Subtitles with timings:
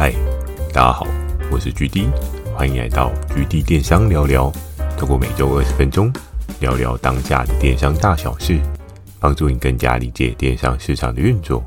[0.00, 0.12] 嗨，
[0.72, 1.04] 大家好，
[1.50, 2.08] 我是 GD，
[2.54, 4.48] 欢迎来到 GD 电商聊聊。
[4.96, 6.12] 透过每周二十分钟，
[6.60, 8.60] 聊聊当下的电商大小事，
[9.18, 11.64] 帮助你更加理解电商市场的运作。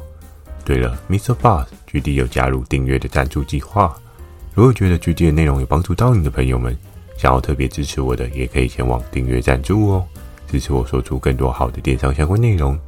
[0.64, 1.34] 对了，Mr.
[1.34, 3.94] Boss，GD 有加入订阅的赞助计划。
[4.54, 6.74] 如果觉得 GD 的内容有帮助到你的朋友们，
[7.18, 10.06] 想要特别支持我的，也可以前往订阅赞助哦，
[10.48, 12.80] 支持我说出更多好的电商相关内容。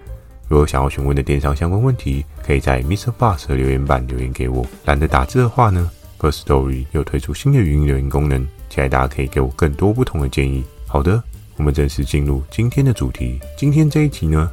[0.48, 3.12] 如果想要询问的电商相关问题，可以在 Mr.
[3.12, 4.66] Boss 的留言板留言给我。
[4.86, 5.90] 懒得打字的话呢
[6.20, 10.64] ，First Story 又推出新的语音留言功能，期待大家可以给我更多不同的建议。
[10.86, 11.22] 好的，
[11.56, 13.40] 我们正式进入今天的主题。
[13.58, 14.52] 今天这一集呢，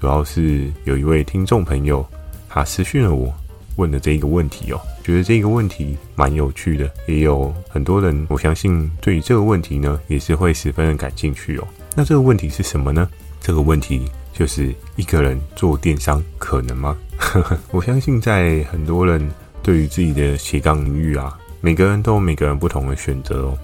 [0.00, 2.06] 主要是有一位听众朋友，
[2.48, 3.30] 他私讯了我，
[3.76, 11.68] 问了这一个问题哦，觉得这个问题蛮有趣的，也有很多人，我相信对于这个问题呢，也是会十分的感兴趣哦。
[11.94, 13.06] 那这个问题是什么呢？
[13.40, 14.10] 这个问题。
[14.32, 16.96] 就是一个人做电商可能吗？
[17.70, 19.30] 我相信在很多人
[19.62, 23.58] 对于自己的斜杠领域啊，每个人都有每个人不同的选择哦。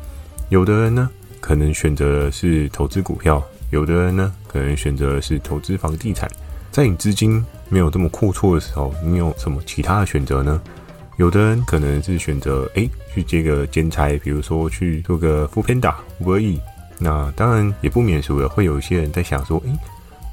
[0.51, 6.31] 有的人呢，可能选择的是投资股票；有的人呢，可能选择的是投资房地产。
[6.71, 10.61] 在你资金没有这么阔绰的时候，你有什么其他的选择呢？
[11.17, 15.93] 有的人可能是选择诶去接个兼差，比如说去做个 foodpanda、
[16.23, 16.61] Uber Eats。
[16.99, 19.79] 那当然也不免俗的，会有一些人在想说，诶。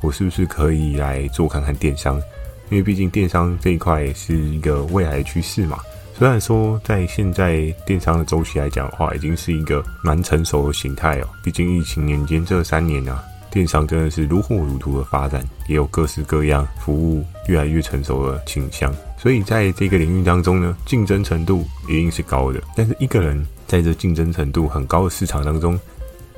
[0.02, 2.22] 我是不是可以来做看看电商？
[2.70, 5.80] 因为毕竟电商这一块是一个未来的趋势嘛。
[6.18, 11.28] 虽然说在现在电商的周期来讲的话，已经是一个蛮成熟的形态哦。
[11.44, 13.22] 毕竟疫情年间这三年啊，
[13.52, 18.94] 电商真的是如火如荼的发展，也有各式各样服务越来越成熟的倾向。
[19.18, 22.62] 所以在这个领域当中呢，竞争程度一定是高的。
[22.76, 25.78] 但是一个人在这竞争程度很高的市场当中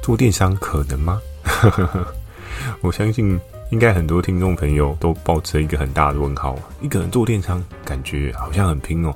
[0.01, 1.21] 做电商可能吗？
[2.81, 3.39] 我相信
[3.71, 6.57] 应该很多听众朋友都抱持一个很大的问号。
[6.81, 9.13] 一个人做电商，感觉好像很拼哦。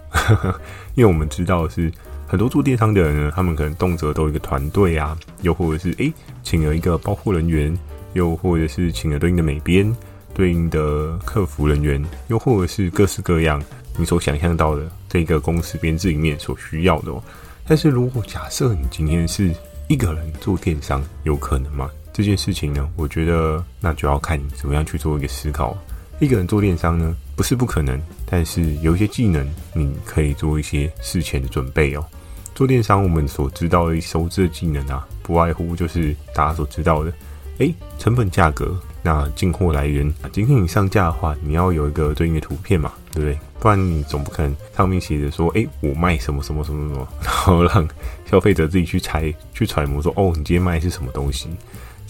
[0.95, 1.91] 因为我们知道是
[2.27, 7.77] 很多做电商的人呢，他们可能动辄都有一个团队啊，又或者是诶，请了一个包货人员，
[8.13, 9.95] 又或者是请了对应的美编、
[10.33, 13.61] 对应的客服人员，又或者是各式各样
[13.97, 17.21] 你所想象到的这个公司编制里面所需要的哦。
[17.67, 19.53] 但是如果假设你今天是
[19.87, 21.89] 一个人做电商，有可能吗？
[22.13, 25.77] 这件事情呢，我觉得那就要看你怎么样去做一个思考。
[26.19, 32.05] 一个人做电商呢，不是不可能，但是有一些技能你可以做一些事前的准备哦。
[32.53, 37.11] 做电商，我们所知道的收支的技能啊，不外乎就是大家所知道的，
[37.57, 40.13] 诶，成本价格，那进货来源。
[40.31, 43.39] 今天你上架的话，你要有一个对应的图片嘛，对不对？
[43.59, 47.87] 不然你总不可能上面写着说，诶，我卖什么什么什么什么，然后让
[48.29, 51.49] 消费者自己去猜、去揣摩说，哦，你今天卖的是什么东西？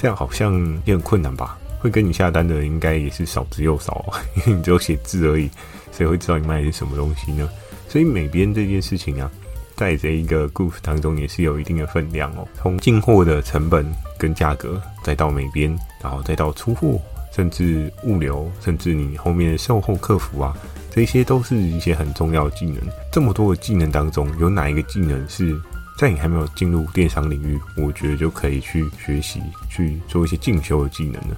[0.02, 1.56] 这样好像也很困难吧？
[1.80, 4.04] 会跟你下单的应该也是少之又少，
[4.36, 5.48] 因 为你只有写字而已，
[5.92, 7.48] 谁会知道你卖的是什么东西呢？
[7.88, 9.30] 所以美编这件事情啊，
[9.76, 12.48] 在这一个故事当中也是有一定的分量哦。
[12.60, 13.86] 从进货的成本
[14.18, 15.70] 跟价格，再到美编，
[16.02, 17.00] 然后再到出货，
[17.32, 20.58] 甚至物流，甚至你后面的售后客服啊，
[20.90, 22.78] 这些都是一些很重要的技能。
[23.12, 25.62] 这么多的技能当中，有哪一个技能是？
[26.02, 29.40] 在你还没有进入电商领域，我觉得就可以去学习
[29.70, 31.38] 去做一些进修的技能了。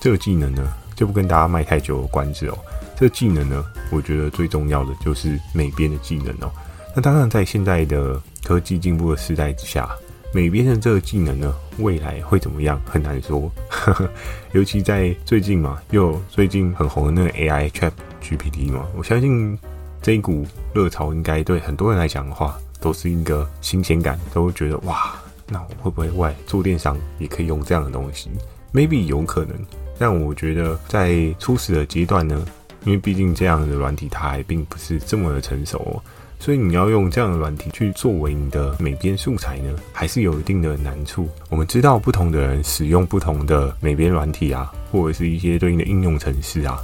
[0.00, 2.58] 这个技能呢，就不跟大家卖太久的关子哦。
[2.96, 6.50] 这个技能呢，我觉得最重要的就是美编的技能哦。
[6.96, 9.88] 那当然，在现在的科技进步的时代之下，
[10.34, 13.48] 美编的这个技能呢，未来会怎么样很难说。
[13.68, 14.10] 呵 呵
[14.50, 19.56] 尤其在最近嘛，又最近很红的那个 AI Chat GPT 嘛，我相信
[20.02, 22.58] 这一股热潮应该对很多人来讲的话。
[22.82, 25.14] 都是一个新鲜感，都会觉得哇，
[25.48, 28.28] 那我会不会外做电商也可以用这样的东西
[28.74, 29.56] ？Maybe 有可能，
[29.98, 32.44] 但我觉得在初始的阶段呢，
[32.84, 36.02] 因为毕竟这样的软体它还并不是这么的成熟哦，
[36.38, 41.28] 所以你要用这样的软体去作为你的美编素材呢，还是有一定的难处。
[41.50, 46.80] 我们知道不同的人使用不同的美编软体啊，或者是一些对应的应用程式啊，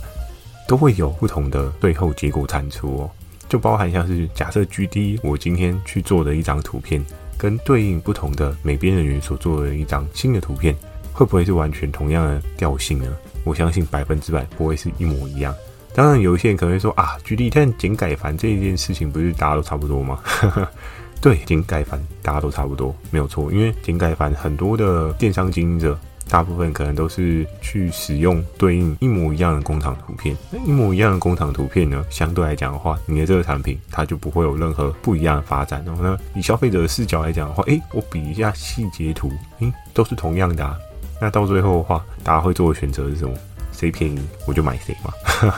[0.69, 3.11] 都会有不同的最后结果产出哦。
[3.49, 7.05] 就包含像是假设 GD，我今天去做的一张图片，
[7.37, 10.77] 跟对应不同的美编人员所做的一张新的图片，
[11.13, 13.07] 会不会是完全同样的调性呢？
[13.45, 15.55] 我相信百分之百不会是一模一样。
[15.95, 20.21] 当然，有一些人可能会说啊，GD，但剪改繁这一件事情不是大家都差不多吗？
[21.21, 23.51] 对，剪改繁大家都差不多，没有错。
[23.51, 25.99] 因为剪改繁很多的电商经营者。
[26.29, 35.83] 大部分可能都是去使用对应一模一样的工厂图片，那一模一样的工厂图片呢，相对来讲的话，你的这个产品它就不会有任何不一样的发展。
[35.87, 40.77] 然后呢，以消费者的视角来讲的话，诶，我比一下细节图，诶，都是同样的啊。
[41.21, 43.35] 那到最后的话，大家会做的选择是什么？
[43.73, 45.13] 谁便宜我就买谁嘛。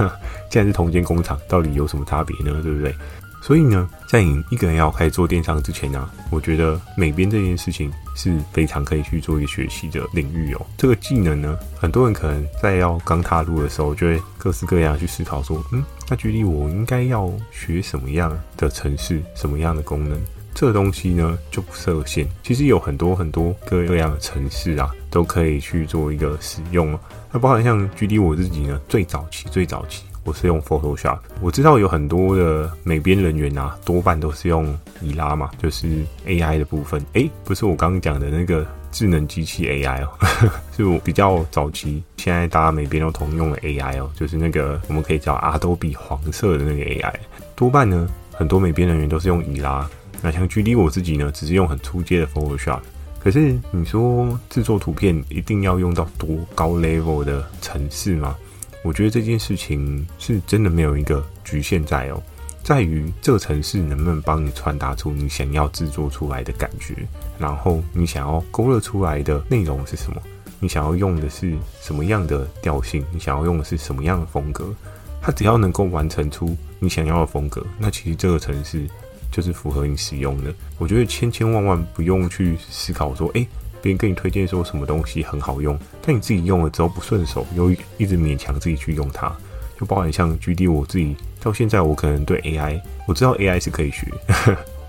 [0.50, 2.60] 既然是同间工厂，到底有什么差别呢？
[2.62, 2.94] 对不对？
[3.42, 10.66] 所以呢，在你一个人要开始做电商之前呢、我觉得美编这件事情是非常可以去做一个学习的领域哦。
[10.76, 20.20] 这个技能呢，很多人可能在要刚踏入的时候，就会各式各样去思考说，嗯，那举例我应该要学什么样的城市，什么样的功能？
[20.52, 27.00] 这个东西呢就不设限，其实有很多很多各各样的城市啊，都可以去做一个使用哦。
[27.32, 30.04] 那包含像举例我自己呢，最早期最早期。
[30.30, 35.88] 我是用 Photoshop，我知道有很多的美编人员啊，多半都是用伊拉嘛，就是
[36.24, 37.04] AI 的部分。
[37.14, 40.08] 诶，不是我刚刚讲的那个智能机器 AI 哦，
[40.76, 47.12] 是我比较早期，现在大家美编都通用的 AI 哦，就是那个我们可以叫 Adobe 黄色的那个 AI。
[47.56, 49.90] 多半呢，很多美编人员都是用伊拉。
[50.22, 52.78] 那像举例我自己呢，只是用很初阶的 Photoshop。
[53.18, 58.36] 可是你说制作图片一定要用到多高 level 的程式吗？
[58.82, 62.22] 我觉得这件事情是真的没有一个局限在哦，
[62.62, 66.94] 在于这个城市能不能帮你传达出你想要制作出来的感觉，
[67.38, 70.22] 然后你想要勾勒出来的内容是什么，
[70.58, 74.74] 你想要用的是什么样的调性，你想要用的是什么样的风格，
[75.20, 78.88] 它只要能够完成出你想要的风格，那其实这个城市
[79.30, 80.54] 就是符合你使用的。
[80.78, 83.46] 我觉得千千万万不用去思考说，诶。
[83.82, 89.32] 别人跟你推荐说什么东西很好用，但你自己用了之后不顺手，又一直勉强自己去用它，
[89.78, 94.06] 就包含像 G D，我自己到现在，我可能对 AI，我知道 AI 是可以学。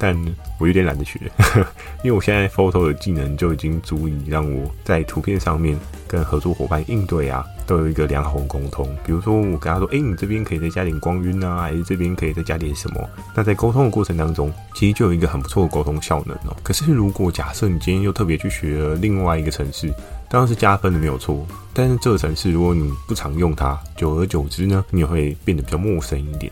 [0.03, 0.17] 但
[0.57, 1.19] 我有点懒得学，
[2.03, 8.89] 因为我现在 photo 的技能就已经足以让我在图片上面跟合作伙伴应对啊，都有一个良好的沟通。
[9.05, 13.09] 比如说我跟他说，哎，你这边可以再加点光晕啊，还是这边可以再加点什么？
[13.35, 16.57] 那在沟通的过程当中，其实就有一个很不错的沟通效能哦。
[16.63, 19.93] 可是如果假设你今天又特别去学了另外一个城市，
[20.31, 21.45] 当然是加分的没有错。
[21.73, 26.51] 但是这个城市如果你不常用它，久而久之呢，你也会变得比较陌生一点。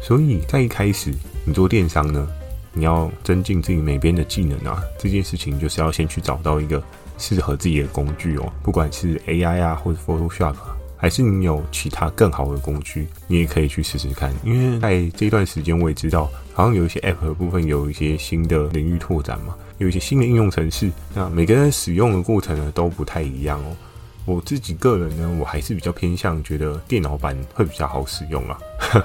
[0.00, 1.12] 所以在一开始
[1.44, 2.28] 你做电商呢，
[2.74, 6.82] 你要增进自己美编的技能啊，这件事情就是要先去找到一个
[7.16, 10.54] 适合自己的工具哦，不管是 AI 啊，或者 Photoshop，
[10.96, 14.32] 还是你有其他更好的工具，你也可以去试试看。
[14.44, 23.76] 因为在这段时间，我也知道，好像有一些 App 的部分有一些新的领域拓展嘛，有一些新的应用程式，那每个人使用的过程呢都不太一样哦。
[24.26, 28.58] 我自己个人呢，我还是比较偏向觉得电脑版会比较好使用啊。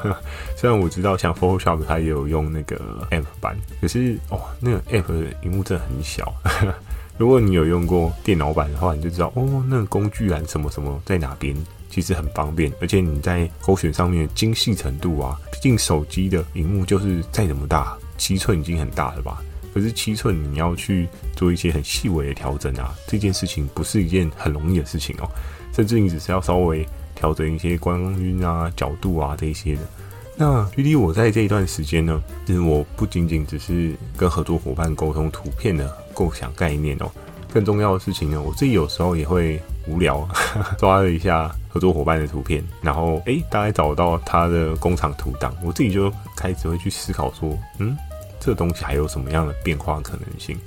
[0.55, 2.77] 虽然我知道像 Photoshop 它也有用那个
[3.11, 6.33] App 版，可是哦，那个 App 的荧幕真的很小。
[7.17, 11.53] 如果你有用过电脑版的话，你就知道哦，那个工具栏什么什么在哪边，
[11.89, 12.71] 其实很方便。
[12.79, 19.41] 而且你在勾选上面的精细程度啊，毕竟手机的荧幕就是再怎么大，七寸已经很大了吧。
[19.73, 25.29] 可是七寸，你要去做一些很细微的调整啊，这件事情不是一件很容易的事情哦。
[25.73, 26.85] 甚至你只是要稍微
[27.15, 29.81] 调整一些光晕啊、角度啊这一些的。
[30.35, 37.11] 那距离我在这一段时间呢，其实我不仅仅只是跟合作伙伴沟通图片的构想概念哦，
[37.53, 40.27] 更重要的事情呢，我自己有时候也会无聊
[40.79, 47.95] 抓了一下合作伙伴的图片，然后诶，大概找到他的工厂图档，我自己就开始会去思考说，嗯。
[48.39, 50.57] 这东西还有什么样的变化可能性？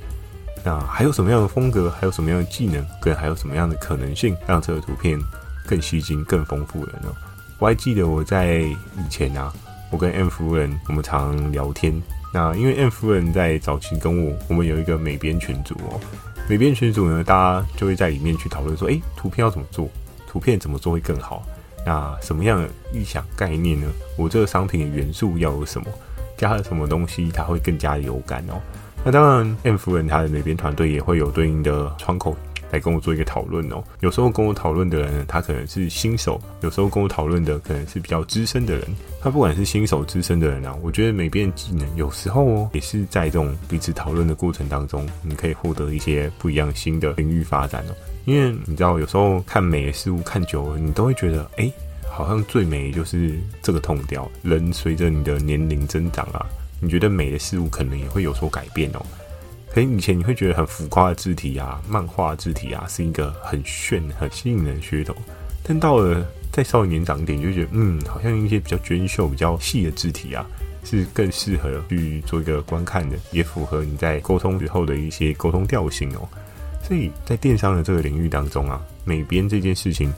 [0.65, 1.91] 那还有什么样的风格？
[1.91, 2.87] 还有什么样的技能？
[3.01, 5.19] 跟还有什么样的可能性，让这个图片
[5.67, 7.13] 更吸睛、更丰富了呢？
[7.59, 9.53] 我还记得我在以前啊，
[9.91, 12.01] 我跟 M 夫人我们常聊天。
[12.33, 16.01] 那因为 M 夫人在早期跟我，我们有一个美编群组哦。
[16.49, 19.89] 美编群组呢，大家就会在里面去讨论说，诶，图片要怎么做？
[20.27, 21.45] 图片怎么做会更好？
[21.85, 23.87] 那什么样的预想概念呢？
[24.17, 25.87] 我这个商品的元素要有什么？
[26.43, 28.61] 加了什么东西，它会更加有感哦。
[29.05, 32.37] 那当然，M 夫人她的美编团队也会有对应的窗口
[32.73, 33.81] 来跟我做一个讨论哦。
[34.01, 38.85] 有时候跟我讨论的人，他可能是新手；有时候跟我讨论的可能是比较资深的人。
[39.21, 47.95] 他不管是新手、资深的人啊，我觉得美编技能有时候哦，也是在这种彼此讨论的过程当中，你可以获得一些不一样新的领域发展哦。
[48.25, 51.71] 因为你知道，有时候看美的事物看久了，你都会觉得，哎。
[52.13, 54.31] 好像最美就是这个痛调。
[54.43, 56.47] 人随着你的年龄增长啊，
[56.79, 59.05] 你觉得美的事物可能也会有所改变哦。
[59.73, 65.17] 可能以前你会觉得很浮夸的字体啊、漫画字体啊，是一个很炫、很吸引人的噱头。
[65.63, 70.45] 但到了再稍微年长一点，就觉得嗯，好像一些比较娟秀、比较细的字体啊，
[70.85, 76.29] 是更适合去做一个观看的，也符合你在沟通之后的一些沟通调性哦。
[76.87, 80.13] 所以在电商的这个领域当中啊，美编这件事情。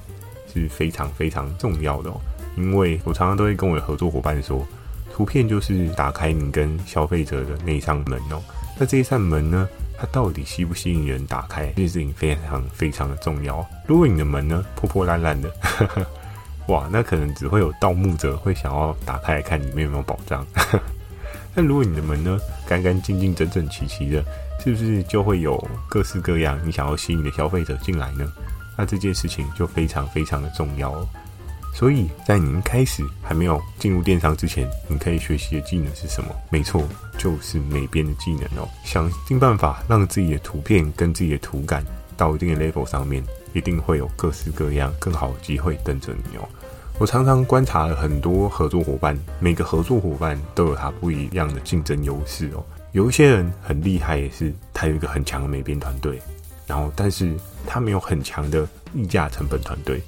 [0.55, 2.21] 是非常非常重要的哦，
[2.57, 4.67] 因为我常常都会跟我的合作伙伴说，
[5.13, 8.41] 图片就是打开你跟消费者的那一扇门哦。
[8.79, 9.69] 那这一扇门呢，
[9.99, 13.65] 它到底吸不吸引人打开，这件事情非常非常的重要。
[13.87, 15.53] 如果你的门呢破破烂烂的，
[16.69, 20.47] 哇，那可能只会有盗墓者会想要打开来看里面有没有宝藏。
[21.55, 24.25] 那如果你的门呢，干干净净、整整齐齐的，
[24.59, 28.27] 是不是就会有各式各样你想要吸引的消费者进来呢？
[28.77, 31.09] 那这件事情就非常非常的重要哦。
[31.75, 36.33] 所以在你一开始还没有进入电商之前，你可以学习的技能是什么？
[36.49, 36.87] 没错，
[37.19, 38.69] 就是美编的技能哦。
[38.85, 41.85] 想尽办法让自己的图片跟自己的图感
[42.17, 46.49] 到一定的 level 上面，一定会有各式各样更好的机会等着你哦。
[47.01, 52.65] 我常常观察了很多合作伙伴，每个合作伙伴都有他不一样的竞争优势哦。
[52.93, 56.23] 有一些人很厉害，也是他有一个很强的美编团队，
[56.69, 57.35] 然后但是
[57.67, 60.03] 他没有很强的溢价成本团队。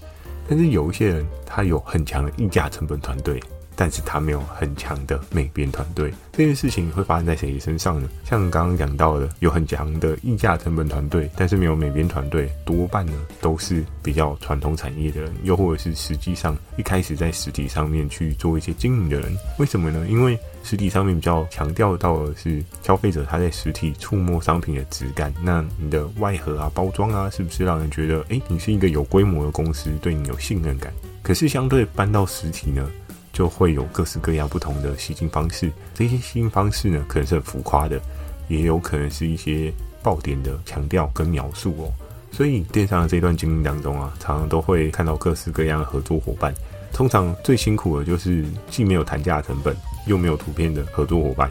[0.48, 3.42] 但是有一些人，他有很强的溢价成本团队。
[3.76, 8.08] 但是他没有很强的美编团队，这件事情会发生在谁身上呢？
[8.24, 19.36] 像刚刚讲到的，有很强的溢价成本团队，但是没有美编团队，多半呢都是比较传统产业的人，又或者是实际上一开始在实体上面去做一些经营的人。
[19.58, 20.06] 为什么呢？
[20.08, 30.90] 因为实体上面比较强调到的是消费者他在实体触摸商品的质感，那你的外盒啊、包装啊，是不是让人觉得，诶，你是一个有规模的公司，对你有信任感？
[31.22, 32.88] 可是相对搬到实体呢？
[33.36, 38.00] 就会有各式各样不同的吸金方式，这些吸金方式呢，可能是很浮夸的，
[38.48, 39.70] 也有可能是一些
[40.02, 41.92] 爆点的强调跟描述哦。
[42.32, 46.54] 所以电商的这段经历当中啊，常常都会看到各式各样的合作伙伴。
[46.94, 49.76] 通常最辛苦的就是既没有谈价成本，
[50.06, 51.50] 又没有图片的合作伙伴。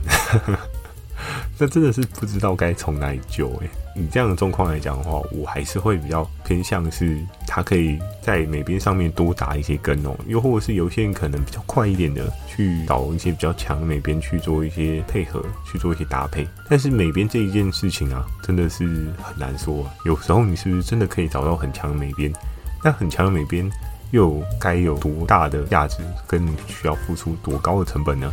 [1.58, 3.70] 那真的是不知道该从哪里救诶。
[3.96, 16.46] 以这样的状况来讲的话，我还是会比较偏向是他可以在美编上面多打一些根哦，又或者是有些人可能比较快一点的去找一些比较强的美编去做一些配合，去做一些搭配。
[16.70, 18.86] 但是美编这一件事情啊，真的是
[19.22, 19.90] 很难说。
[20.04, 22.34] 有时候你是不是真的可以找到很强的美编？
[22.84, 23.72] 那很强的美编
[24.12, 28.30] 又该有多大的价值，跟需要付出多高的成本呢？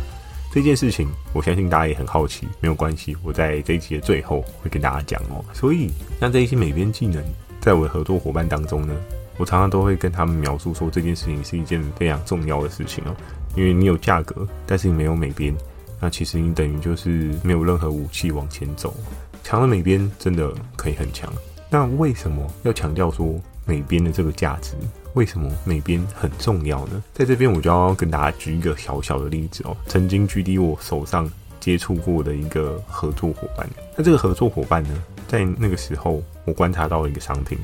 [0.53, 5.43] 这件事情，我相信大家也很好奇，没有关系，我在这一期的最后会跟大家讲哦。
[5.51, 7.23] 所以，像这一些美编技能，
[7.59, 8.93] 在我的合作伙伴当中呢，
[9.39, 13.15] 我常常都会跟他们描述说，这件事情是一件非常重要的事情哦。
[13.55, 15.55] 因为你有价格，但是你没有美编，
[15.99, 18.95] 那其实你等于就是没有任何武器往前走。
[19.43, 21.33] 强的美编真的可以很强，
[21.67, 24.75] 那为什么要强调说美编的这个价值？
[25.13, 27.03] 为什么美边很重要呢？
[27.13, 29.77] 在这边我就要跟大家举一个小小的例子哦。
[29.87, 31.29] 曾经 GD 我手上
[31.59, 37.57] 接触过的一个合作伙伴，那这个合作伙伴呢，在那个时候我观察到了一个商品，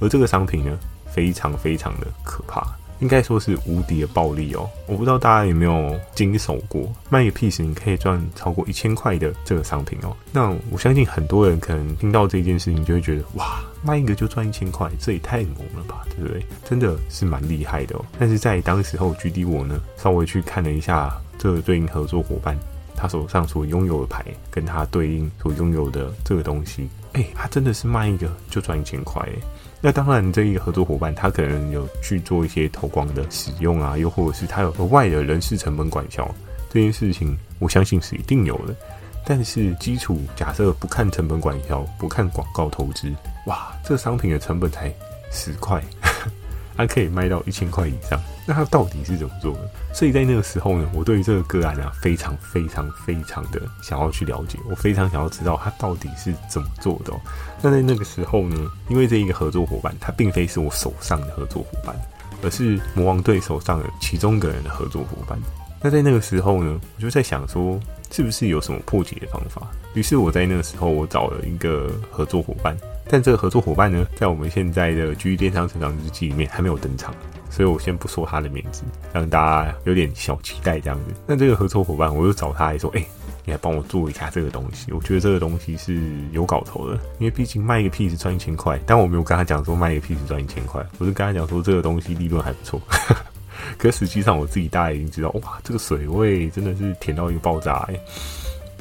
[0.00, 2.66] 而这个商品呢，非常非常的可怕。
[3.00, 4.68] 应该说是无敌的暴利哦！
[4.86, 10.16] 我不知道大家有没有经手过卖一个 piece 你可以赚超过一千块的这个商品哦。
[10.32, 16.44] 那我相信很多人可能听到这件事情就会觉得哇，卖一个就赚一千块，这也太猛了吧，对不对？
[16.64, 18.04] 真的是蛮厉害的哦。
[18.18, 22.58] 但是在当时候，GD 我呢稍微去看了一下这个对应合作伙伴
[22.96, 29.32] 他手上所拥有的牌，跟他对应所拥有的这个东西，哎，他真的是卖一个就赚一千块哎。
[29.80, 36.30] 那当然，这一个合作伙伴他可能有去做一些投光的使用啊，又或者是他有额外的人事成本管销
[36.70, 38.76] 这件事情，我相信是一定有的。
[39.24, 43.10] 但是基础假设不看成本管销，不看广告投资，
[43.46, 44.92] 哇，这个商品的成本才
[45.32, 45.82] 十块。
[46.76, 49.70] 它可以卖到一千块以上，那他到底是怎么做的？
[49.92, 57.12] 所以在那个时候呢，我对于这个个案啊，非常非常非常的想要去了解，我非常想要知道他到底是怎么做的。
[57.60, 58.56] 那在那个时候呢，
[58.88, 61.96] 因为这一个合作伙伴，他并非是我手上的合作伙伴，
[62.42, 65.36] 而是魔王队手上的其中一个人的合作伙伴。
[65.82, 67.78] 那在那个时候呢，我就在想说，
[68.10, 69.66] 是不是有什么破解的方法？
[69.94, 72.76] 于是我在那个时候，我找了一个合作伙伴。
[73.08, 77.14] 但这个合作伙伴呢，在我们现在的 GD 电商成长日记里面还没有登场，
[77.56, 78.82] 所以我先不说他的名字，
[79.14, 81.14] 让大家有点小期待这样子。
[81.26, 83.02] 那这个合作伙伴，我就找他来说，哎、
[83.46, 85.98] 你来帮我做一下这个东西，我觉得这个东西是
[86.32, 92.78] 有搞头的，因为毕竟卖一个 P 子赚一千块，但我没有跟他讲说卖一个 P 子赚一千块，我是跟他讲说这个东西利润还不错。
[93.78, 98.00] 可实际上我自己大概已经知道，哇，这个水位真的是甜到一个爆炸哎、欸。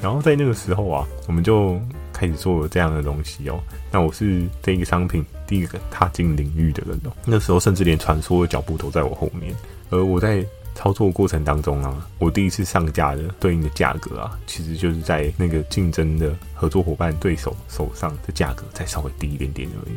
[0.02, 1.80] 然后在那个时候啊，我们就
[2.16, 3.60] 开始做了这样的东西哦。
[3.92, 7.12] 那我是这一个商品第一个踏进领域的人哦。
[7.26, 9.54] 那时候甚至连传说的脚步都在我后面。
[9.90, 10.44] 而我在
[10.74, 19.96] 操作过程当中啊，我第一次上架的对应的价格啊，其实就是在那个竞争的合作伙伴对手手上的价格再稍微低一点点而已。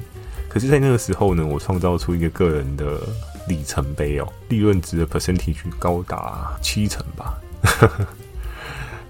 [0.49, 3.01] 可是，在那个时候呢，我创造出一个个人的
[3.49, 7.39] 里程碑哦，利润值的 percentage 高达七成吧。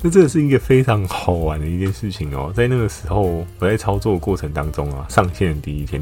[0.00, 6.00] 那这是一个非常好玩的一件事情哦，在那个时候，我在操作过程当中啊，上线的第一天，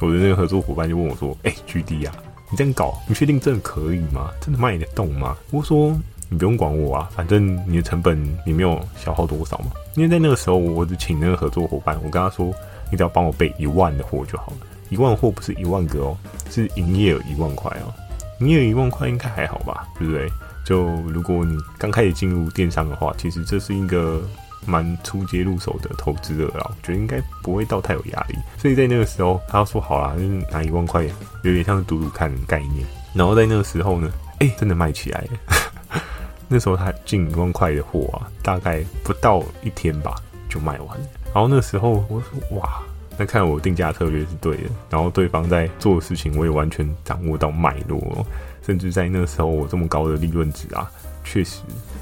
[0.00, 2.14] 我的那个合作伙伴就问我说：“哎，GD 啊，
[2.50, 4.30] 你这样搞，你确定真的可以吗？
[4.40, 5.94] 真的卖得动吗？”我说
[6.30, 9.66] ：“你不用管我啊，反正你的成本你没有消耗多少嘛。
[9.94, 12.46] 因为在那个时候，我只请那个合作伙伴，我跟他说，
[12.90, 14.66] 你只要帮我备一万的货就好了。
[14.88, 16.16] 一万货不是一万个哦，
[16.50, 17.92] 是营业额一万块哦。
[18.40, 20.30] 营业额一万块应该还好吧，对不对？
[20.64, 24.22] 就如果你刚开始进入电商的话，其实这是一个
[24.66, 28.36] 蛮初阶入手的投资额了，我觉得应该不会到太有压力。
[28.56, 31.04] 所以在那个时候，他说好啦，就是拿一万块，
[31.42, 32.86] 有点像是赌赌看概念。
[33.12, 36.00] 然后在那个时候呢， 哎，真的卖起来了。
[36.48, 40.14] 那时候他进一万块的货啊，大概不到一天吧
[40.48, 40.98] 就卖完。
[41.32, 42.80] 然后那时候我说哇，
[43.18, 48.26] 那看我定价策略是对的，然后对方在做的事情我也完全掌握到脉络，
[48.66, 50.90] 甚至在那时候我这么高的利润值啊，
[51.22, 51.60] 确实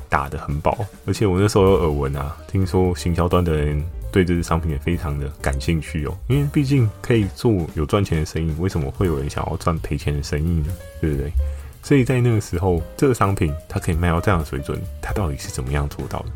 [0.09, 0.79] 打得很饱。
[1.07, 10.73] 而且我那时候有耳闻啊，听说行销端的人对这支商品也非常的感兴趣哦，因为毕竟可以做有赚钱的生意，为什么会有人想要赚赔钱的生意呢？
[11.01, 11.33] 对不对？
[11.83, 16.27] 所以在那个时候，这个商品它可以卖到这样的水准，它到底是怎么样做到的？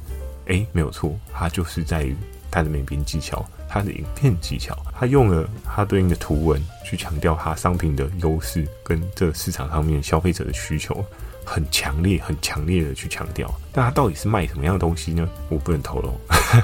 [0.47, 2.17] 诶，没有错，它就是在于
[2.51, 11.05] 它的美编技巧，它的影片技巧，它用了它对应的图文去强调它商品的优势跟这市场上面消费者的需求，
[11.45, 13.53] 很强烈、很强烈的去强调。
[13.73, 15.29] 但它到底是卖什么样的东西呢？
[15.49, 16.13] 我不能透露。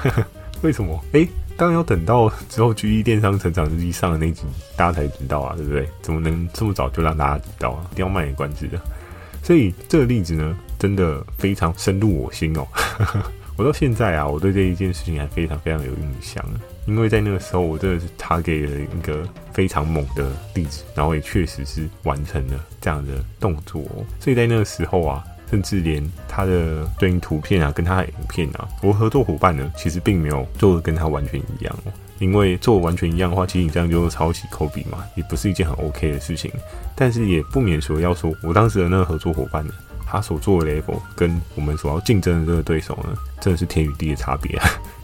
[0.61, 1.03] 为什么？
[1.13, 1.27] 诶。
[1.55, 4.41] 当然要等到之后 GD 电商成长日记上的那集，
[4.75, 5.87] 大家才知道啊，对不对？
[6.01, 7.85] 怎么能这么早就让大家知道啊？
[7.91, 8.81] 一定要卖给关子的。
[9.43, 12.67] 所以这个例子呢，真的非常深入我心哦。
[13.55, 16.43] 我到现在啊，我对这一件事情还非常非常有印象，
[16.85, 24.05] 因为在那个时候，我真的是他给了一个非常猛的例子，然后也确实是完成了这样的动作哦。
[24.19, 25.23] 所以在那个时候啊。
[25.51, 31.91] 甚至连他的对应图片啊，跟他的影片啊，我合作伙伴呢，其实并没有做的跟他完全一样哦。
[32.17, 36.51] 因为做完全一样的话，其实你这样就是抄袭 copy 嘛，也不是一件很 OK 的事情。
[36.95, 39.73] 但是也不免说要说，我当时的那个合作伙伴呢，
[40.07, 44.59] 他所做的 level 跟我们所要竞争的这个对手呢，真的是天与地的差别。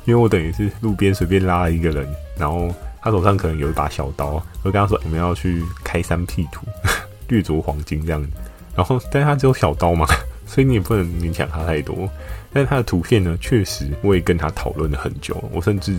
[0.10, 6.66] 因为我等于是路边随便拉了一个人，然后他手上可能有一把小刀，我跟他说我们要去开山辟土，
[7.30, 8.28] 掠夺黄金这样子。
[8.76, 10.08] 然后，但他只有小刀嘛。
[10.48, 12.10] 所以你也不能勉强他太多，
[12.52, 15.96] 但是他的图片呢，确实我也跟他讨论了很久，我甚至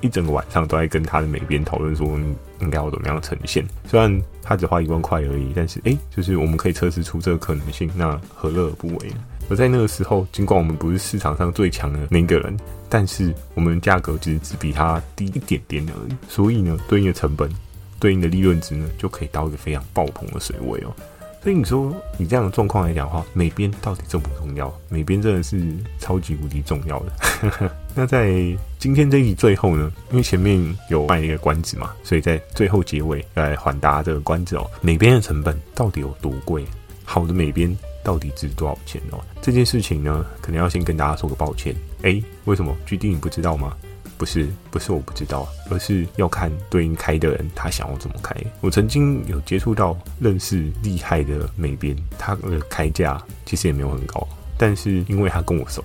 [0.00, 2.18] 一整个晚上都在跟他的美编讨论说
[2.58, 3.64] 应该要怎么样呈现。
[3.86, 9.16] 虽然他只花一万块而已，但是诶、欸，就是我们可以测试出这个可能性，那何乐而不为呢？
[9.48, 12.56] 而在那个时候，尽管我们不是市场上最强的那个人，
[12.88, 17.50] 但是我们价格其实只比他低一点点而已，所以呢，对应的成本、
[17.98, 20.94] 对应的利润值呢，就可以到一个非常爆棚的水位哦。
[21.42, 24.72] 所以你说，以这样的状况来讲的话，美编到底重不重要？
[24.88, 25.60] 美编真的是
[25.98, 27.72] 超级无敌重要的。
[27.96, 28.32] 那在
[28.78, 34.70] 今天这一集最后呢，因为前面有卖一个关子嘛，所以在最后结尾来缓大这个关子哦。
[34.80, 36.64] 美编的成本到底有多贵？
[37.04, 39.18] 好的美编到底值多少钱哦？
[39.40, 41.74] 这件事情呢，可能要先跟大家说个抱歉。
[42.02, 43.76] 诶，为什么？GD 你不知道吗？
[44.18, 48.36] 不是，不是我不知道，而是要看对应开的人他想要怎么开。
[48.60, 54.24] 我曾经有接触到认识厉害的美编，他的开价其实也没有很高，
[54.56, 55.82] 但是因为他跟我熟，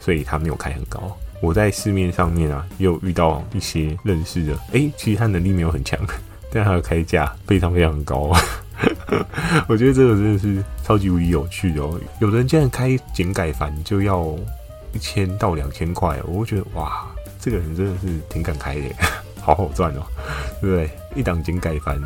[0.00, 1.16] 所以他没有开很高。
[1.40, 5.98] 我在市面上面啊，也有遇到一些认识的，诶，其实他能力没有很强，
[6.52, 8.32] 但他的开价非常非常高。
[9.68, 11.98] 我觉得这个真的是超级无敌有趣哦。
[12.20, 14.36] 有人竟然开简改繁就要
[14.92, 17.06] 一千到两千块，我会觉得哇。
[17.40, 18.82] 这个人真的是挺敢开的，
[19.40, 20.02] 好好赚哦，
[20.60, 20.90] 对不对？
[21.14, 21.96] 一档简改繁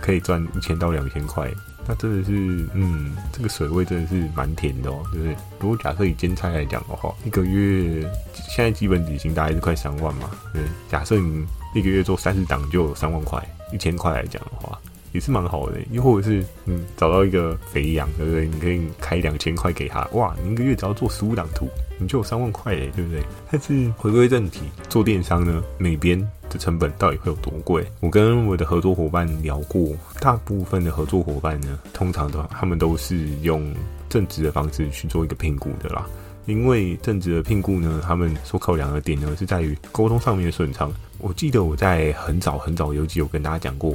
[0.00, 1.46] 可以赚一千到两千块，
[1.86, 2.32] 那真的是，
[2.72, 5.36] 嗯，这个水位真的是蛮甜的哦，对不对？
[5.60, 8.00] 如果假设以兼差来讲的话，一个月
[8.48, 10.62] 现在基本底薪大概是快三万嘛，对。
[10.88, 14.76] 假设你一个月做三十档就有三万块，一千块来讲的话，
[15.12, 15.78] 也是蛮好的。
[15.90, 18.46] 又或者是，嗯，找到一个肥羊，对不对？
[18.46, 21.68] 你可以开两千块给他，哇，你一个月只要做十五档图。
[22.00, 23.20] 你就有三万块嘞，对不对？
[23.50, 26.16] 但是回归正题，做电商呢，每边
[26.48, 27.84] 的成本到底会有多贵？
[27.98, 29.88] 我跟我的合作伙伴聊过，
[30.20, 33.74] 大部分的合作伙伴呢，通常都他们都是用
[34.08, 36.06] 正职的方式去做一个评估的啦。
[36.46, 40.92] 因为正职的评估呢，他们所考量的点呢，是在于沟通上面的顺畅。
[41.18, 43.92] 我记得我在很早很早有集有跟大家讲过，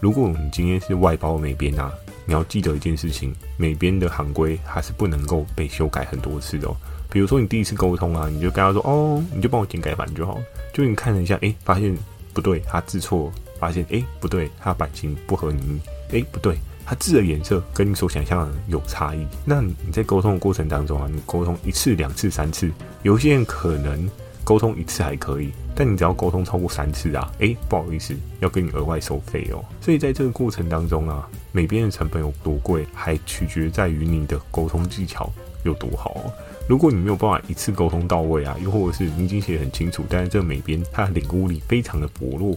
[0.00, 1.92] 如果你今天是外包美编啊，
[2.24, 6.76] 你要记得一件事情，美编的行规还是不能够被修改很多次的哦。
[7.10, 10.40] 比如说你第一次沟通啊，你就跟他说哦，你就帮我简改版就好了。
[10.72, 11.96] 就你看了一下，哎，发现
[12.32, 15.80] 不对，他字错；发现哎不对，他版型不合你意；
[16.12, 16.56] 哎不对，
[16.86, 19.26] 他字的颜色跟你所想象的有差异。
[19.44, 22.70] 那你在沟通的过程当中啊，你沟通一次、两次、三次，
[23.02, 24.08] 有些人可能
[24.48, 29.62] 沟通一次还可以，但你只要沟通超过三次啊，哎不好意思，要跟你额外收费哦。
[29.78, 35.30] 所以在这个过程当中啊，美编的成本有多贵，还取决在于你的沟通技巧。
[35.64, 36.32] 有多好哦。
[36.66, 42.56] 如果你没有办法一次沟通到位啊，又或者是你已经写得很清楚，但是这个美编他的领悟力非常的薄弱，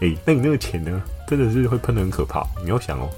[0.00, 2.44] 哎、欸，那你那个钱呢，真的是会喷得很可怕。
[2.64, 3.08] 你要想哦，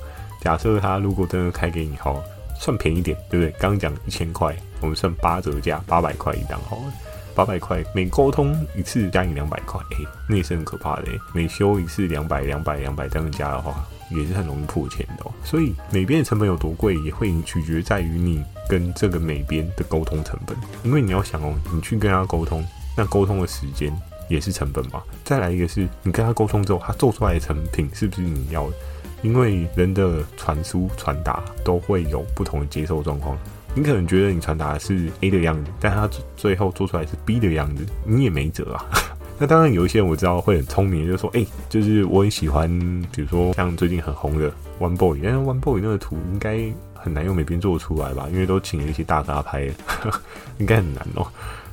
[0.43, 2.23] 假设他如果真的开给你，好，
[2.61, 3.51] 算便宜点，对不对？
[3.59, 6.93] 刚刚讲一千块，我们算八折价，八百块一档，好了。
[7.35, 9.97] 八百块，每沟通一次加你两百块，哎，
[10.29, 11.05] 那也是很可怕的。
[11.33, 15.33] 每修一次两百、两百、两百这样加的话，也是很容易破钱的哦。
[15.45, 20.57] 所以美编的成本有多贵，也会取决在于你跟这个美编的沟通成本。
[20.83, 22.65] 因为你要想哦，你去跟他沟通，
[22.97, 23.93] 那沟通的时间
[24.29, 25.03] 也是成本嘛。
[25.25, 28.77] 再来一个是你跟他沟通之后，他做出来的成品是不是你要的？
[29.23, 33.39] 因为人的传输传达都会有不同的接受状况。
[33.75, 38.85] 你可能觉得你传达的是 A 的样子，但他最后做出来是 B 的样子，你也没辙啊。
[39.39, 42.69] 那当然有一些人我知道会很聪明，就说，哎、就是我很喜欢，
[43.13, 46.61] 比如说像最近很红的 One Boy，但是 One Boy 那个图应该
[46.95, 48.29] 很难用美编做出来吧？
[48.31, 49.69] 因为都请了一些大咖拍，
[50.59, 51.27] 应该很难哦。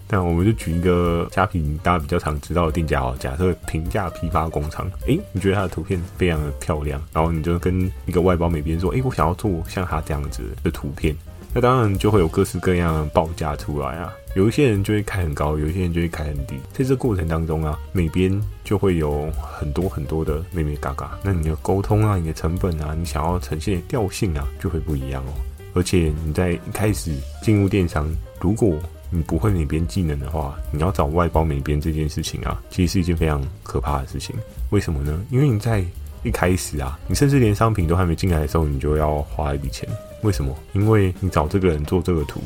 [0.07, 11.15] 但我们就举一个虾皮大家比较常知道的店家哦，假设平价批发工厂，哎、你觉得他的图片非常的漂亮，然后你就跟一个外包美编说，哎、我想要做像他这样子的图片。
[11.53, 16.55] 那当然就会有各式各样的报价出来啊，有一些人就会开很高，有一些人就会开很低。
[16.71, 21.09] 在这过程当中啊，每边就会有很多很多的眉眉角角。
[21.23, 25.33] 那你的沟通啊，你的成本啊，你想要呈现的调性啊，就会不一样哦。
[25.73, 28.07] 而且你在一开始进入电商，
[28.39, 28.77] 如果
[29.11, 34.35] 你不会美编技能的话，你要找外包美编这件事情啊，其实是一件非常可怕的事情。
[34.69, 35.19] 为什么呢？
[35.31, 35.83] 因为你在
[36.23, 39.87] 一开始啊，你甚至连商品都还没进来的时候，你就要花一笔钱。
[40.21, 40.53] 为什么？
[40.73, 42.41] 因为你找这个人做这个图，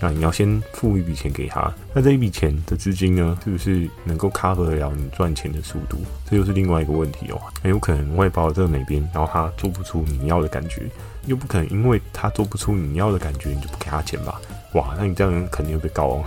[0.00, 1.72] 那你要先付一笔钱给他。
[1.94, 5.98] 那这一笔钱的资金呢，是不是能够 cover 得了你赚钱的速度？
[6.28, 7.40] 这又是另外一个问题哦。
[7.62, 10.90] 很有可能外包这个美编，然后他做不出你要的感觉，
[11.26, 14.40] 又不可能因为他做不出你要的感觉，你就不给他钱吧？
[14.72, 16.24] 哇，那你这样肯定会被告哦，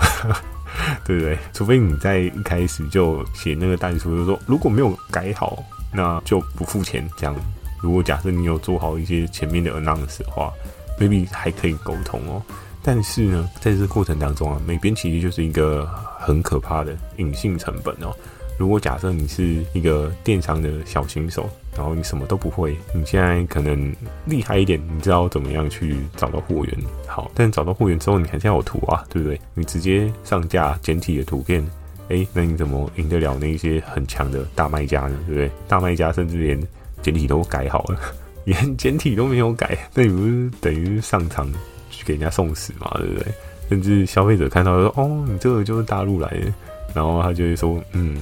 [1.03, 1.37] 对不对？
[1.51, 5.61] 除非你在一开始就写那个但书，就是说如果没有改好，
[5.95, 7.07] 那就不付钱。
[7.17, 7.35] 这样，
[7.81, 10.51] 如果假设你有做好一些前面的 announce 的话。
[10.97, 12.41] maybe 还可以沟通哦，
[12.81, 15.85] 但是呢，在这个过程当中啊，美编其实就是一个
[16.17, 18.15] 很可怕的隐性成本哦。
[18.57, 29.37] 如果假设你是一个电商的小新手，然后你什么都不会，你现在可能厉害一点，你知道怎么样去找到货源，好，但找到货源之后，你还是要有图啊，对不对？
[29.53, 31.61] 你直接上架简体的图片，
[32.09, 35.17] 诶，那你怎么赢得了那些很强的大卖家呢？
[35.27, 35.51] 对不对？
[35.67, 36.61] 大卖家甚至连
[37.01, 37.99] 简体都改好了。
[38.45, 41.51] 连简体都没有改，那你不是等于上场
[41.89, 42.91] 去给人家送死嘛？
[42.99, 43.33] 对不对？
[43.69, 46.53] 甚至消费者看到说：“哦，你这个就是大陆来的。”
[46.93, 48.21] 然后他就会说：“嗯，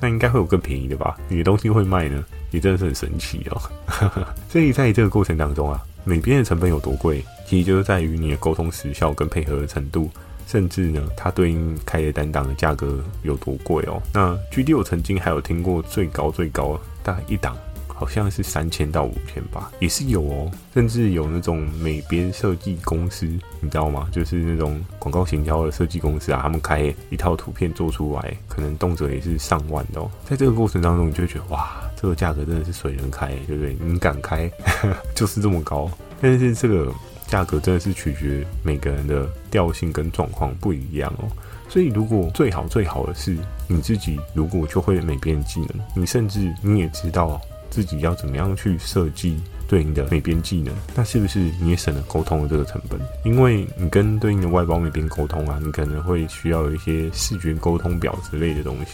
[0.00, 1.16] 那应该会有更便宜的吧？
[1.28, 2.24] 你的东西会卖呢？
[2.52, 3.60] 你真的是很神奇哦。
[4.48, 10.08] ”所以在这个过程当中啊，美编的成本有多贵，其实就是在于你的沟通时效跟配合的程度，
[10.46, 14.02] 甚至呢，它对应开的单档的价格有多贵哦。
[14.12, 17.56] 那 GD 我曾经还有听过最高最高大概一档。
[17.96, 23.24] 好像是三千到五千吧，也是有哦，甚至有那种美编设计公司，
[23.60, 24.08] 你知道吗？
[24.10, 30.10] 就是那种广告行销的设计公司啊，他们开一套图片做出来，可能动辄也是上万的哦。
[30.28, 33.76] 在这个过程当中，你就会觉得哇，这个价格真的是随人开，对不对？
[33.80, 34.50] 你敢开，
[35.14, 35.88] 就是这么高。
[36.20, 36.92] 但是这个
[37.34, 41.26] 价格真的是取决每个人的调性跟状况不一样哦。
[41.68, 47.40] 所以，如果最好最好的是你自己，如果就会美编技能，你甚至你也知道。
[47.70, 50.72] 自己要怎么样去设计对应的美编技能？
[50.94, 53.00] 那是不是你也省了沟通的这个成本？
[53.24, 58.92] 因为你跟对应的外包美编沟通啊，你可能会需要有一些视觉沟通表之类的东西。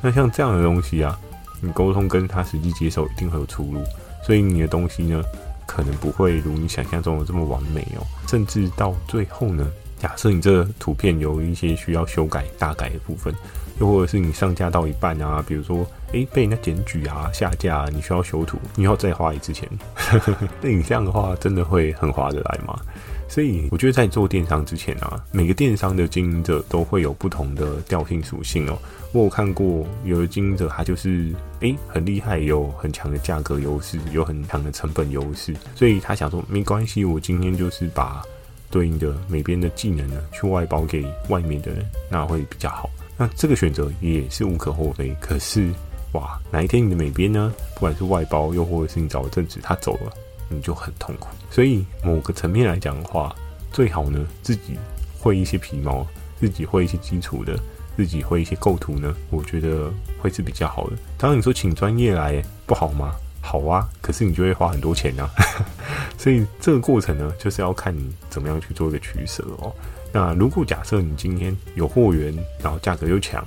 [0.00, 1.18] 那像这样的东西啊，
[1.60, 3.82] 你沟通跟他实际接受一定会有出入，
[4.22, 5.20] 所以你的东西呢，
[5.66, 8.06] 可能不会如你想象中的这么完美哦。
[8.28, 13.34] 甚至到最后呢，假设你这图片有一些需要修改、大改的部分。
[13.80, 19.68] 又或者是你上架到一半啊，比如说，诶，被人家检举啊、下架，你需要修图，你要再花一次钱。
[20.62, 22.78] 那你这样的话，真的会很划得来吗？
[23.28, 28.78] 所以我觉得在做电商之前啊，每个电商的经营者都会有不同的调性属性哦。
[29.12, 38.22] 我有看过有的经营者，他就是诶很厉害，有很强的价格优势，有很强的成本优势，所以他想说没关系，我今天就是把
[38.70, 42.90] 对应的美编的技能呢，去外包给外面的人，那会比较好。
[43.16, 45.70] 那这个选择也是无可厚非，可是
[46.12, 47.52] 哇，哪一天你的美编呢？
[47.74, 50.12] 不管是外包，又或者是你找的正职，他走了，
[50.48, 51.28] 你就很痛苦。
[51.50, 53.34] 所以某个层面来讲的话，
[53.72, 54.76] 最好呢自己
[55.18, 56.06] 会一些皮毛，
[56.40, 57.58] 自己会一些基础的，
[57.96, 60.96] 自己会一些构图呢，我觉得会是比较好的。
[61.16, 63.14] 当然你说请专业来不好吗？
[63.40, 65.28] 好啊，可是你就会花很多钱啊。
[66.16, 69.70] 所以这个过程呢，就是要看你怎么样去做一个取舍哦。
[70.12, 73.44] 那如果假设你今天有货源，然后价格又强，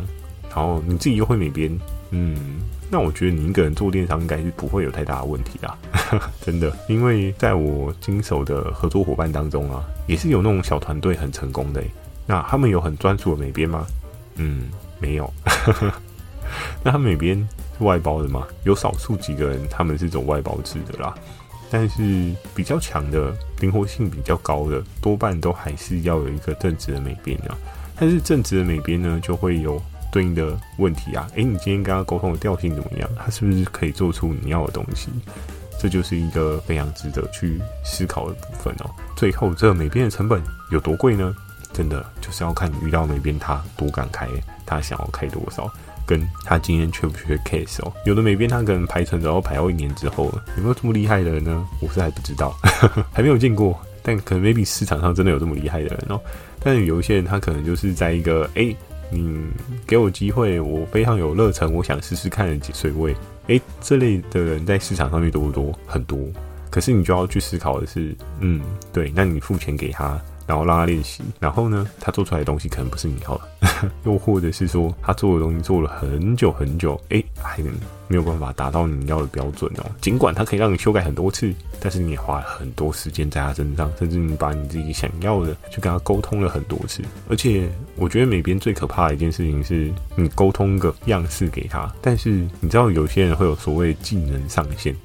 [0.49, 1.79] 然后你自己又会美编，
[2.12, 5.78] 嗯，那我觉得你一个人做电商应该是不会有太大的问题啦，
[6.41, 6.71] 真的。
[6.88, 11.84] 因为在我经手的合作伙伴当中啊，也是有那种小团队很成功的。
[12.26, 13.86] 那他们有很专属的美编吗？
[14.36, 14.69] 嗯，
[15.00, 15.32] 没有。
[16.82, 17.38] 那他们美编
[17.78, 18.47] 是外包的吗？
[18.63, 21.13] 有少数几个人他们是走外包制的啦。
[21.69, 27.58] 但是比较强的、灵活性比较高的，多半都还是要有一个正职的美编啊。
[28.00, 29.82] 但是正职的美编呢，就会有
[30.17, 31.27] 对应的问题啊。
[31.36, 33.08] 诶，你今天跟他沟通的调性怎么样？
[33.15, 35.10] 他是不是可以做出你要的东西？
[35.80, 38.89] 这就是一个非常值得去思考的部分哦。
[39.15, 41.36] 最后，这个美编的成本有多贵呢？
[41.71, 44.27] 真的就是要看你遇到美编他多敢开，
[44.65, 45.71] 他想要开多少。
[46.08, 47.93] 跟他今天缺不缺 case 哦？
[48.06, 51.63] 有的美编他可能排成，然后排到一年之后，有没有这么厉害的人呢？
[51.80, 52.56] 我是还不知道，
[53.13, 53.80] 还没有见过。
[54.01, 56.19] 但可能 maybe 市场上真的有这么厉害的人哦。
[56.62, 58.77] 但有一些人他可能就是在一个哎、欸，
[59.09, 59.39] 你
[59.85, 63.15] 给我机会，我非常有热忱，我想试试看水位。
[63.47, 65.77] 诶、这类的人在市场上面多不多？
[65.85, 66.19] 很多。
[66.69, 70.19] 可是你就要去思考的是，嗯，对，那你付钱给他。
[70.45, 77.63] 然后让他练习，然后呢，他做出来的东西可能不是你要的， 又或者是说他做的东西做了很久很久，诶，还
[78.07, 79.86] 没有办法达到你要的标准哦。
[80.01, 87.01] 尽管它可以让你修改很多次，但是你也花了很多时间在他身上，甚至你把你自己想要的去跟他沟通了很多次。
[87.29, 92.29] 而且我觉得美编最可怕的一件事情是，你沟通个样式给他，但是
[92.60, 94.95] 你知道有些人会有所谓技能上限。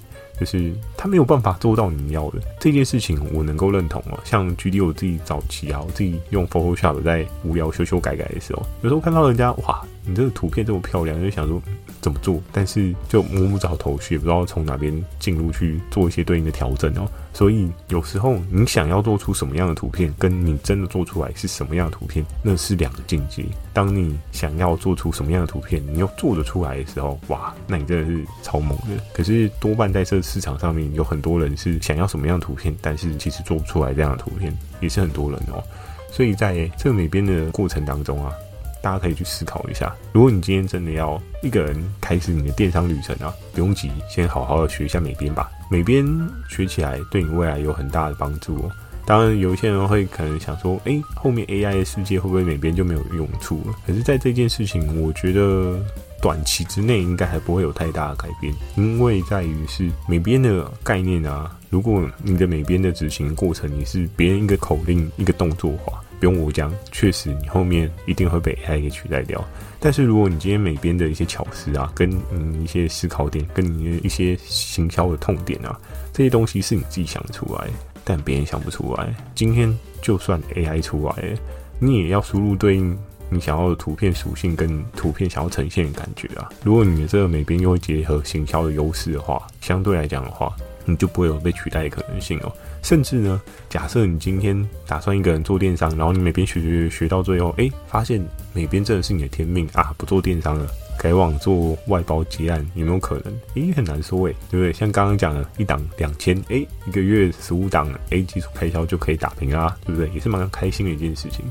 [0.40, 4.18] 就是他没有办法做到你要的这件事情，我能够认同哦。
[4.24, 11.62] 像举例我自己早期啊，我自己用 Photoshop 在无聊修修改改的时候，有时候看到人家哇，你这个图片这么漂亮，就想说。
[12.02, 12.42] 怎么做？
[12.52, 17.08] 但是就摸不着头绪，也不知道从哪边进入去做一些对应的调整哦。
[17.32, 23.44] 所以有时候你想要做出什么样的图片，跟你真的做出来是什么样的图片，那是两个境界。
[23.72, 29.02] 当你想要做出什么样的图片，你又做得出来的时候，哇，那你真的是超猛的。
[29.14, 35.62] 可是多半在这市场上面，有很多人是想要什么样的图片，但是其实做不出来这样的图片，也是很多人哦。
[36.10, 38.34] 所以在这个美编的过程当中啊。
[38.82, 45.50] 大家可以去思考一下，如果你今天真的要一个人开始你的电商旅程啊，不用急，先好好的学一下美编吧。
[45.70, 46.04] 美编
[46.50, 48.70] 学起来对你未来有很大的帮助哦。
[49.04, 53.74] 当然，有一些人会可能想说，诶，后面 AI 的世界会不会美编就没有用处了？
[53.86, 55.76] 可是，在这件事情，我觉得
[56.20, 61.50] 短期之内应该还不会有太大的改变，因为在于是美编的概念啊。
[61.70, 66.01] 如果你的美编的执行过程，你是别人一个口令、一个动作化。
[66.22, 69.44] 不用我讲，确实你后面一定会被 AI 给取代掉。
[69.80, 75.76] 但是如果你今天美编的一些巧思啊，跟嗯一些思考点，跟你的一些行销的痛点啊，
[76.12, 77.68] 这些东西是你自己想出来，
[78.04, 79.12] 但别人想不出来。
[79.34, 81.36] 今天就算 AI 出来，
[81.80, 82.96] 你也要输入对应
[83.28, 86.48] 你想要的图片属性跟图片想要呈现的感觉啊。
[86.62, 90.54] 如果你的这个美编又会结合行销的优势的话，相对来讲的话，
[90.84, 92.52] 你就不会有被取代的可能性哦。
[92.82, 98.20] 甚至呢，假设你今天打算一个人做电商，然后你每边学学学到最后，哎、发现
[98.52, 100.66] 美编真的是你的天命啊，不做电商了，
[100.98, 103.32] 改往做外包接案，有没有可能？
[103.54, 104.72] 诶、很难说诶，对不对？
[104.72, 110.10] 像刚刚讲的一档两千，哎，一个月十五档，哎，基础开销就可以打平啦，对不对？
[110.12, 111.44] 也是蛮开心的一件事情。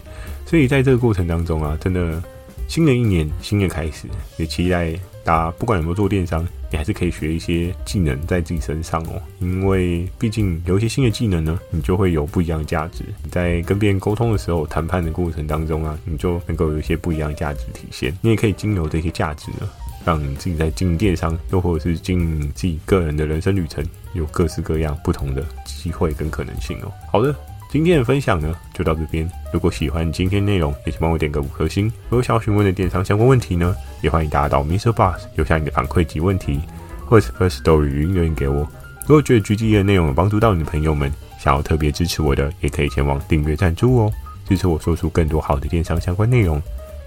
[0.45, 2.21] 所以在这个过程当中啊，真的，
[2.67, 4.99] 新的一年，新的开始，也期待。
[5.23, 9.21] 大家不管有没有做电商，你还是可以学一些技能在自己身上哦。
[9.39, 13.03] 因为毕竟有一些新的技能呢，你就会有不一样的价值。
[13.23, 18.17] 你在跟别人沟通的时候，谈判的过程当中啊，你就能够有一些不一样的价值体现。
[18.21, 19.69] 你也可以经由这些价值呢，
[20.03, 26.91] 让你自己在经营电商，又或者是经营自己个人的人生旅程，有各式各样不同的机会跟可能性哦。
[27.11, 27.35] 好的。
[27.71, 29.25] 今天的分享呢，就到这边。
[29.53, 31.85] 如果喜欢今天内容，也请帮我点个五颗星。
[32.09, 34.91] 如果想要询问的电商相关问题呢，也欢迎大家到 Mr.
[34.91, 36.59] Boss 留下你的反馈及问题，
[37.05, 38.67] 或者是 First Story 语音留言给我。
[39.07, 44.11] 如果觉得 GD 的内容有帮助到你的朋友们，想要特别支持我的，也可以前往订阅赞助哦，
[44.45, 46.61] 支持我说出更多好的电商相关内容。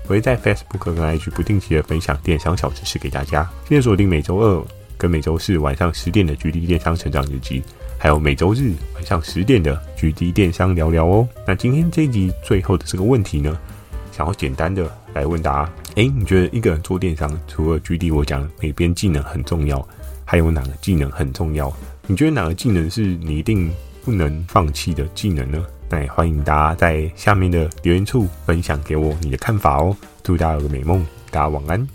[0.04, 3.46] 我会在 Facebook 跟 IG 不定期的分享电商小知识给大家。
[3.68, 4.64] 记得锁定每周二
[4.96, 7.62] 跟每周四晚上十点的 GD 电商成长日记。
[7.98, 11.28] 还有每周日晚上十点的 GD 电商聊聊哦。
[11.46, 13.58] 那今天这一集最后的这个问题呢，
[14.12, 19.86] 想要简单的来问答：诶，你觉得一个人做电商，除了 GD 我讲美编技能很重要，
[20.24, 21.72] 还有哪个技能很重要？
[22.06, 23.70] 你觉得哪个技能是你一定
[24.04, 25.64] 不能放弃的技能呢？
[25.88, 29.96] 那也欢迎大家在下面的留言处分享给我你的看法哦。
[30.22, 31.93] 祝大家有个美梦，大家晚安。